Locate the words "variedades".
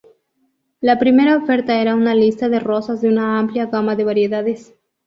4.03-4.73